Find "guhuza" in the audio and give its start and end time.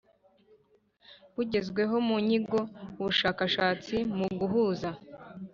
4.39-4.89